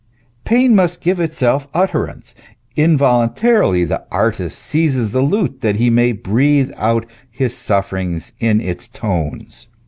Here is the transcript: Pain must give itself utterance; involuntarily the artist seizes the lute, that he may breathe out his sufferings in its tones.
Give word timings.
Pain 0.45 0.73
must 0.75 0.99
give 0.99 1.19
itself 1.19 1.67
utterance; 1.75 2.33
involuntarily 2.75 3.83
the 3.85 4.03
artist 4.09 4.57
seizes 4.57 5.11
the 5.11 5.21
lute, 5.21 5.61
that 5.61 5.75
he 5.75 5.91
may 5.91 6.11
breathe 6.11 6.71
out 6.75 7.05
his 7.29 7.55
sufferings 7.55 8.33
in 8.39 8.59
its 8.59 8.87
tones. 8.87 9.67